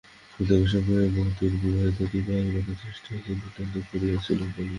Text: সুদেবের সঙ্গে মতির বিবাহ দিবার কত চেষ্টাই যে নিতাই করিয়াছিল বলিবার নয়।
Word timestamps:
সুদেবের 0.33 0.69
সঙ্গে 0.73 0.95
মতির 1.17 1.53
বিবাহ 1.61 1.85
দিবার 2.11 2.45
কত 2.55 2.69
চেষ্টাই 2.83 3.19
যে 3.25 3.31
নিতাই 3.35 3.81
করিয়াছিল 3.89 4.39
বলিবার 4.39 4.57
নয়। 4.57 4.69